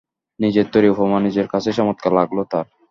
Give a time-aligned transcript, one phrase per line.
[0.39, 2.65] নিজের তৈরি উপমা নিজের কাছেই চমৎকার লাগল তাঁর।